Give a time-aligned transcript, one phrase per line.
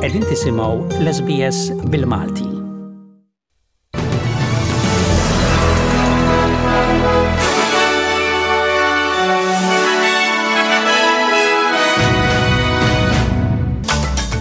[0.00, 0.68] Qegħdin tisimgħu
[1.02, 2.46] l-SBS bil-Malti.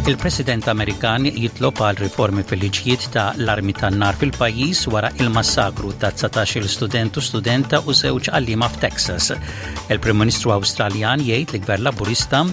[0.07, 7.19] Il-President Amerikan jitlob għal riformi fil-liġijiet ta' l-armi tan-nar fil-pajjiż wara il-massakru ta' 19 student
[7.19, 9.33] u studenta u żewġ għallima f'Texas.
[9.91, 12.45] Il-Prim Ministru Awstraljan jgħid li gvern Laburista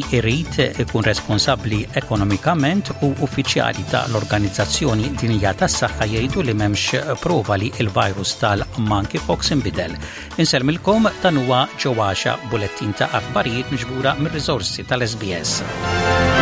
[0.00, 7.70] irrid ikun responsabbli ekonomikament u uffiċjali ta' l-Organizzazzjoni Dinija tas-Saħħa jgħidu li m'hemmx prova li
[7.82, 9.96] il-virus tal-monkeypox inbidel.
[10.42, 16.41] Inselmilkom dan huwa ġewwaxa bulettin ta' akbarijiet miġbura mir-riżorsi tal-SBS.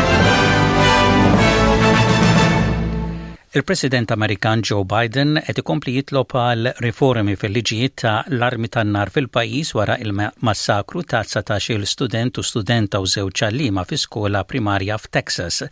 [3.52, 9.96] Il-President Amerikan Joe Biden qed ikompli jitlob għal riformi fil-liġijiet ta' l-armi tan-nar fil-pajjiż wara
[10.04, 15.64] il-massakru ta' 19 student u studenta u żewġ għallima fi skola primarja f'Texas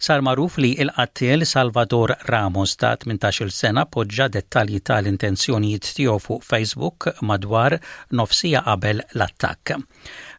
[0.00, 7.10] sar maruf li il-qattil Salvador Ramos ta' 18 sena poġġa dettalji tal-intenzjonijiet tiegħu fuq Facebook
[7.28, 7.76] madwar
[8.16, 9.76] nofsija qabel l-attakk.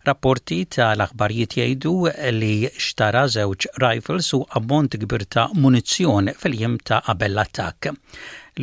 [0.01, 1.91] Rapporti tal-aħbarijiet jgħidu
[2.35, 7.83] li xtara żewġ rifles u ammont kbir ta' munizzjon fil-jiem ta' qabel l-attakk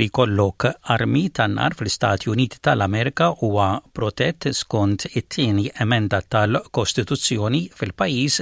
[0.00, 3.66] li kollok armi tan-nar fl-Istati Uniti tal-Amerika huwa
[4.00, 8.34] protett skont it-tieni emenda tal-Kostituzzjoni fil-pajjiż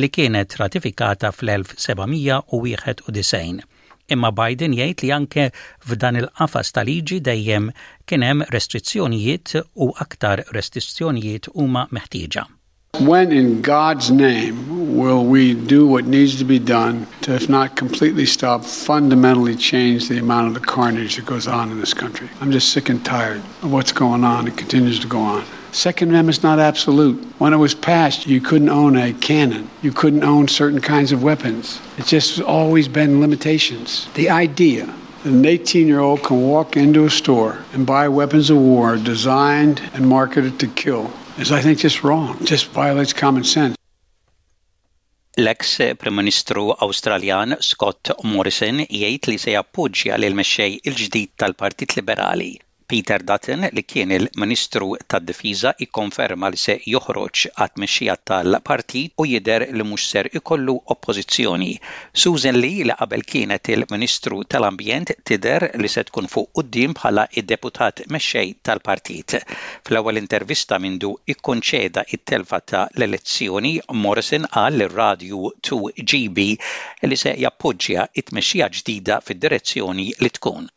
[0.00, 3.62] li kienet ratifikata fl-1791.
[4.12, 5.44] Imma Biden jgħid li anke
[5.88, 7.70] f'dan il-qafas tal-liġi dejjem
[8.10, 12.44] kien hemm restrizzjonijiet u aktar restrizzjonijiet huma meħtieġa.
[13.00, 14.56] When in God's name
[14.98, 20.06] will we do what needs to be done to, if not completely stop, fundamentally change
[20.08, 22.28] the amount of the carnage that goes on in this country?
[22.40, 25.42] I'm just sick and tired of what's going on It continues to go on.
[25.74, 27.20] Second Amendment is not absolute.
[27.38, 29.66] When it was passed, you couldn't own a cannon.
[29.82, 31.80] You couldn't own certain kinds of weapons.
[31.98, 34.06] It's just always been limitations.
[34.14, 38.50] The idea that an 18 year old can walk into a store and buy weapons
[38.50, 42.38] of war designed and marketed to kill is, I think, just wrong.
[42.40, 43.74] It just violates common sense.
[45.36, 46.70] L-ex Prim-Ministru
[47.70, 52.52] Scott Morrison jgħid li se jappoġġja lil mexxej il-ġdid tal-Partit Liberali
[52.92, 59.64] Peter Dutton li kien il-Ministru tad-Difiża ikkonferma li se joħroġ għat mexxija tal-partit u jider
[59.80, 61.70] li mhux ser ikollu oppożizzjoni.
[62.24, 68.04] Susan Lee li qabel kienet il-Ministru tal-Ambjent tider li se tkun fuq quddiem bħala id-deputat
[68.16, 69.38] mexxej tal-partit.
[69.88, 73.74] Fl-ewwel intervista mindu ikkonċeda it-telfa ta' l-elezzjoni,
[74.04, 75.40] Morrison għal radio
[75.70, 76.46] 2GB
[77.08, 80.72] li se jappoġġja it-mexxija ġdida fid-direzzjoni li tkun.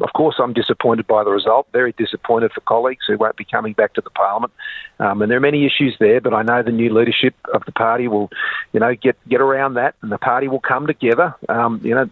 [0.00, 3.72] Of course, I'm disappointed by the result, very disappointed for colleagues who won't be coming
[3.72, 4.52] back to the parliament.
[5.00, 7.72] Um, and there are many issues there, but I know the new leadership of the
[7.72, 8.30] party will,
[8.72, 11.34] you know, get, get around that and the party will come together.
[11.48, 12.08] Um, you know,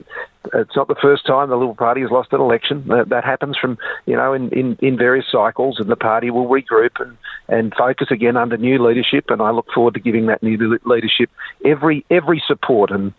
[0.54, 2.84] it's not the first time the Liberal Party has lost an election.
[2.88, 6.46] That, that happens from, you know, in, in, in, various cycles and the party will
[6.46, 7.16] regroup and,
[7.48, 9.26] and focus again under new leadership.
[9.28, 11.30] And I look forward to giving that new leadership
[11.64, 13.12] every, every support and,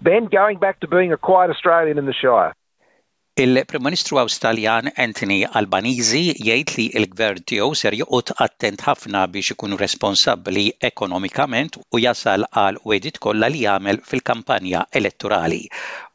[0.00, 2.54] then going back to being a quiet Australian in the Shire.
[3.40, 9.76] Il-Prim Ministru Awstraljan Anthony Albanizi jgħid li l-gvern tiegħu ser joqgħod attent ħafna biex ikun
[9.82, 15.60] responsabbli ekonomikament u jasal għal wedit kollha li jagħmel fil-kampanja elettorali.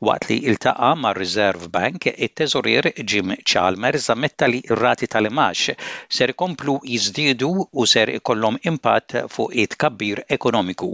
[0.04, 5.78] Waqt li iltaqa mar Reserve Bank, it teżurier Jim Chalmers ammetta li r-rati tal-imax
[6.18, 10.92] ser komplu jiżdiedu u ser ikollhom impatt fuq it-kabbir ekonomiku.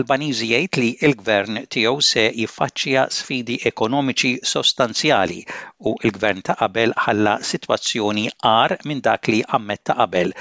[0.00, 5.42] Albanizi jgħid li l-gvern tiegħu se jiffaċċja sfidi ekonomiċi sostanzjali
[5.88, 10.32] u l-gvern ta' qabel ħalla sitwazzjoni għar minn dak li ammet ta' qabel.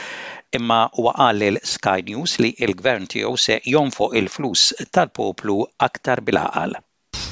[0.58, 5.58] Imma huwa għallil Sky News li il gvern tiegħu se jonfoq il-flus tal-poplu
[5.88, 6.78] aktar bil-aqal.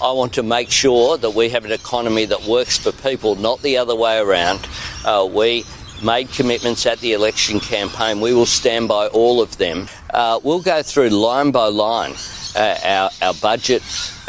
[0.03, 3.61] I want to make sure that we have an economy that works for people, not
[3.61, 4.59] the other way around.
[5.05, 5.63] Uh, we
[6.03, 8.19] made commitments at the election campaign.
[8.19, 9.87] We will stand by all of them.
[10.13, 12.13] Uh, we'll go through line by line
[12.57, 13.81] uh, our, our budget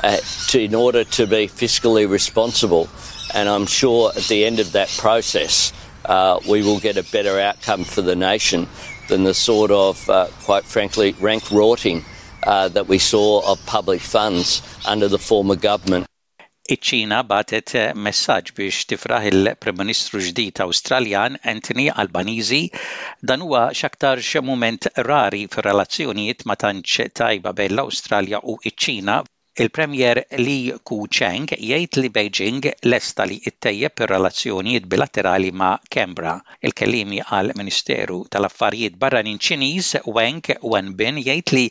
[0.04, 0.18] uh,
[0.50, 2.88] to, in order to be fiscally responsible.
[3.36, 5.70] And I'm sure at the end of that process,
[6.06, 8.66] uh, we will get a better outcome for the nation
[9.10, 12.02] than the sort of, uh, quite frankly, rank rotting
[12.46, 14.62] uh, that we saw of public funds
[14.92, 16.06] under the former government.
[16.76, 22.62] Iċ-Ċina batet eh, messaġġ biex tifraħ il-Prim Ministru ġdid Awstraljan Anthony Albanizi
[23.22, 29.20] dan huwa xaktar moment rari fir-relazzjonijiet ma tantx tajba bejn l-Awstralja u iċ-Ċina
[29.64, 30.54] Il-Premier Li
[30.88, 36.34] Ku-cheng jgħid li Beijing lesta li ittejjeb ir-relazzjonijiet bilaterali ma' Kembra.
[36.68, 41.64] Il-kellimi għal Ministeru tal-Affarijiet Barranin Ċiniż Weng Wenbin jgħid li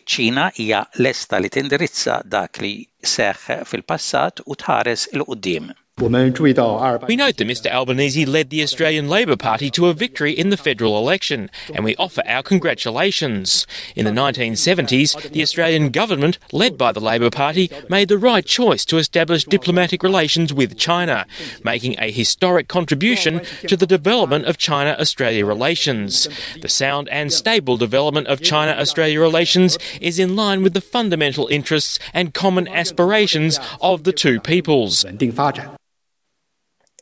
[0.00, 2.74] iċ-Ċina hija lesta li tindirizza dak li
[3.14, 5.74] seħħ fil-passat u tħares il-qudiem.
[6.00, 10.56] We note that Mr Albanese led the Australian Labor Party to a victory in the
[10.56, 13.66] federal election, and we offer our congratulations.
[13.96, 18.84] In the 1970s, the Australian government, led by the Labor Party, made the right choice
[18.84, 21.26] to establish diplomatic relations with China,
[21.64, 26.28] making a historic contribution to the development of China Australia relations.
[26.62, 31.48] The sound and stable development of China Australia relations is in line with the fundamental
[31.48, 35.04] interests and common aspirations of the two peoples.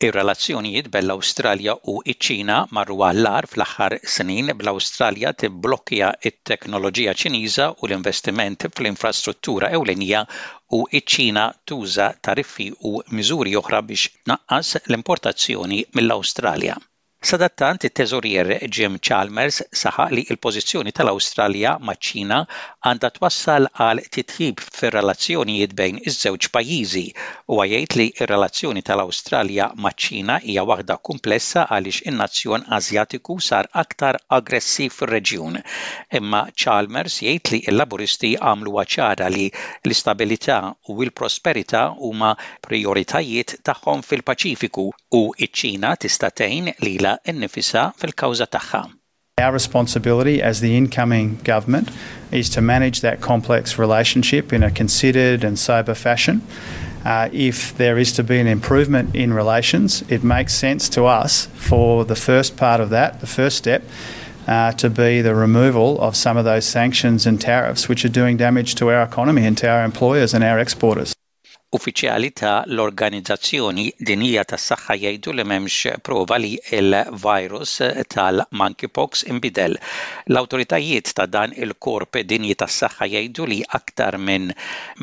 [0.05, 8.67] Ir-relazzjonijiet bell-Awstralja u iċ ċina marru għall-għar fl-aħħar snin bl-Awstralja tibblokkja t-teknoloġija Ċiniża u l-investiment
[8.69, 16.77] fl-infrastruttura ewlenija u iċ ċina tuża tariffi u miżuri oħra biex naqqas l-importazzjoni mill-Awstralja.
[17.25, 22.35] Sadattant it-teżurier Jim Chalmers saħaq li l-pożizzjoni tal-Awstralja maċ-Ċina
[22.87, 27.03] għandha twassal għal titħib fir-relazzjonijiet bejn iż-żewġ pajjiżi
[27.51, 34.93] u għajt li r-relazzjoni tal-Awstralja maċ-Ċina hija waħda komplessa għaliex in-nazzjon Asjatiku sar aktar aggressiv
[35.01, 35.59] fir-reġjun.
[36.21, 40.59] Imma Chalmers jgħid li l-laburisti għamlu ċara li l-istabilità
[40.93, 42.31] u l-prosperità huma
[42.69, 44.87] prioritajiet tagħhom fil-Paċifiku
[45.17, 46.95] u iċ-Ċina tista' tgħin li
[47.97, 48.89] في الكوزة تاعها.
[49.39, 51.87] Our responsibility as the incoming government
[52.31, 56.41] is to manage that complex relationship in a considered and sober fashion.
[57.05, 61.33] Uh, if there is to be an improvement in relations, it makes sense to us
[61.69, 63.81] for the first part of that, the first step,
[64.53, 68.35] uh, to be the removal of some of those sanctions and tariffs which are doing
[68.45, 71.11] damage to our economy and to our employers and our exporters.
[71.75, 77.73] uffiċjali ta' l-Organizzazzjoni Dinija tas-Saħħa jgħidu li m'hemmx prova li l-virus
[78.13, 79.75] tal-monkeypox inbidel.
[80.31, 84.47] L-awtoritajiet ta' dan il-korp dinji tas saxħa jgħidu li aktar minn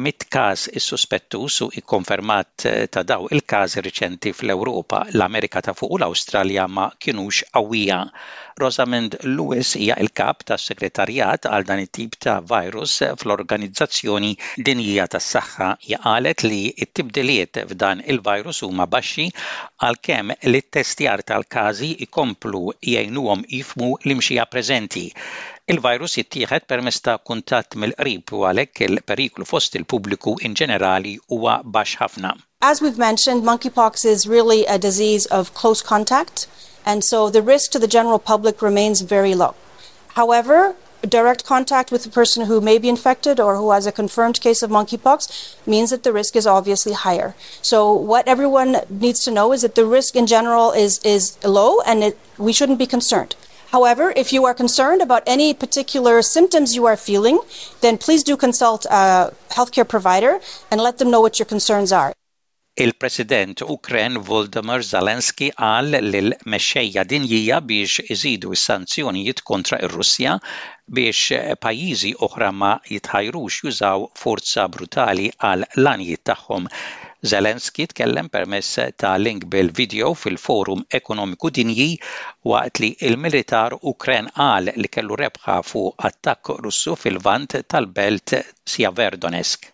[0.00, 2.66] mit każ is suspettu su ikkonfermat
[2.96, 8.00] ta' daw il każ riċenti fl-Ewropa, l-Amerika ta' fuq u l-Awstralja ma kienux qawwija.
[8.56, 14.32] Rosamond Lewis hija il-kap tas segretarjat għal dan it-tip ta' virus fl-Organizzazzjoni
[14.64, 19.26] Dinija tas s-saxħa qalet li li t-tibdiliet f'dan il-virus huma baxxi
[19.86, 25.06] għalkemm li t-testjar tal-każi jkomplu jgħinuhom jifmu l-imxija preżenti.
[25.72, 32.02] Il-virus jittieħed permess ta' kuntatt mill-qrib u għalhekk il-periklu fost il-pubbliku in ġenerali huwa baxx
[32.02, 32.34] ħafna.
[32.72, 36.46] As we've mentioned, monkeypox is really a disease of close contact,
[36.84, 39.54] and so the risk to the general public remains very low.
[40.20, 40.74] However,
[41.06, 44.62] direct contact with a person who may be infected or who has a confirmed case
[44.62, 47.34] of monkeypox means that the risk is obviously higher.
[47.62, 51.80] So what everyone needs to know is that the risk in general is is low,
[51.82, 53.36] and it, we shouldn't be concerned.
[53.70, 57.40] However, if you are concerned about any particular symptoms you are feeling,
[57.80, 60.38] then please do consult a healthcare provider
[60.70, 62.12] and let them know what your concerns are.
[62.76, 70.32] Il-President Ukren Voldemar Zelensky qal lil mexxejja dinjija biex iżidu s-sanzjonijiet kontra ir-Russja
[70.98, 71.20] biex
[71.66, 76.66] pajjiżi oħra ma jitħajrux jużaw forza brutali għal lanijiet tagħhom.
[77.34, 81.88] Zelenski tkellem permess ta' link bil-video fil-Forum Ekonomiku Dinji
[82.54, 88.36] waqt li il-militar Ukren qal li kellu rebħa fuq attakk Russu fil-vant tal-belt
[89.02, 89.70] Verdonesk.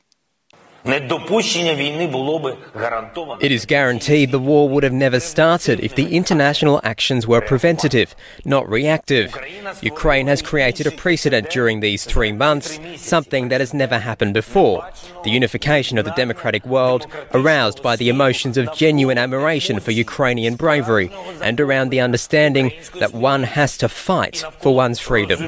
[0.82, 8.16] It is guaranteed the war would have never started if the international actions were preventative,
[8.46, 9.36] not reactive.
[9.82, 14.88] Ukraine has created a precedent during these three months, something that has never happened before.
[15.22, 20.54] The unification of the democratic world, aroused by the emotions of genuine admiration for Ukrainian
[20.56, 25.38] bravery and around the understanding that one has to fight for one's freedom.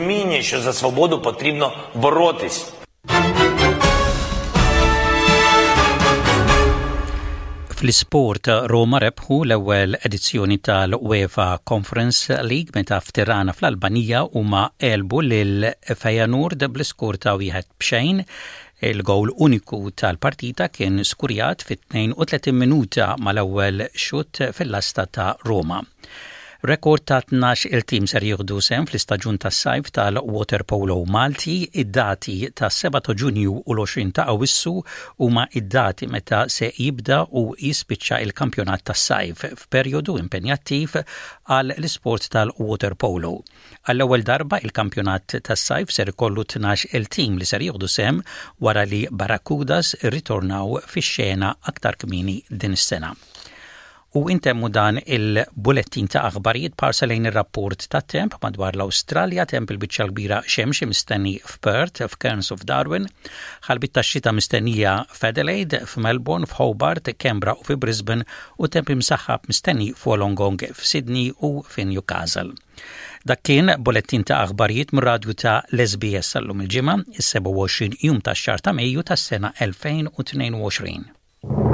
[7.82, 14.60] Fl-sport Roma rebħu l-ewwel edizzjoni tal-UEFA Conference League meta ftirana fl-Albanija huma
[14.90, 15.66] elbu lil
[16.04, 18.20] Feyenoord bl-iskur ta' wieħed b'xejn
[18.92, 25.82] Il-gowl uniku tal-partita kien skurjat fit-32 minuta mal-ewwel xut fil-lasta ta' Roma.
[26.64, 33.16] Rekord ta' 12 il-tim ser jieħdu sem fl-istaġun tas-sajf tal-Water Polo Malti, id-dati ta' 7
[33.19, 34.75] Ġunju u l-20 ta' Awissu
[35.26, 43.35] huma id-dati meta se jibda u jispiċċa il-kampjonat tas-sajf f'perjodu impenjattiv għal l-isport tal-Water Polo.
[43.90, 48.23] Għall-ewwel darba il-kampjonat tas-sajf ser kollu 12 il-tim li ser jieħdu sem
[48.62, 53.11] wara li Barakudas ritornaw fix-xena aktar kmini din is-sena.
[54.14, 56.76] U intemmu dan il bulettin ta' aħbarijiet
[57.09, 63.07] lejn ir-rapport ta' temp madwar l-Awstralja temp il-biċċa bira xemx mistenni f'Perth, f'Kerns of f'Darwin,
[63.71, 68.25] ħalbit ta' xita mistennija f'Adelaide, f'Melbourne, f'Hobart, Kembra u f'Brisbane
[68.61, 72.52] u temp imsaħħab mistenni f'Wolongong, f'Sydney u f'Newcastle.
[73.25, 78.35] Dak kien bulettin ta' aħbarijiet mir radju ta' Lesbies sallum il-ġimma, il-ġimgħa, is-27 jum ta'
[78.37, 81.72] xar ta' Mejju tas-sena 2022.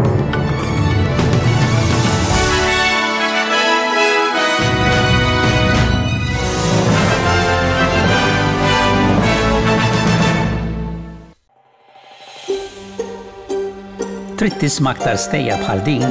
[14.38, 16.04] trid tisma' aktar stejja bħal din,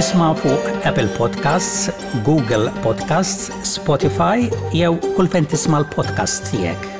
[0.00, 1.92] isma' fuq Apple Podcasts,
[2.30, 6.93] Google Podcasts, Spotify jew kull fejn tisma' l-podcast tiegħek.